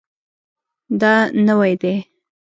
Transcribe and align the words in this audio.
دا 1.01 1.13
نوی 1.47 1.73
دی 1.81 1.95